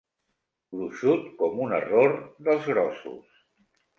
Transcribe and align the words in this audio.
Gruixut 0.77 1.27
com 1.41 1.61
un 1.67 1.75
error 1.81 2.17
dels 2.47 2.65
grossos. 2.73 3.39